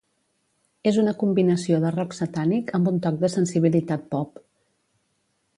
És 0.91 0.97
una 1.01 1.13
combinació 1.23 1.79
de 1.83 1.91
rock 1.97 2.17
satànic 2.21 2.75
amb 2.79 2.91
un 2.95 2.99
toc 3.07 3.23
de 3.25 3.33
sensibilitat 3.37 4.13
pop. 4.17 4.45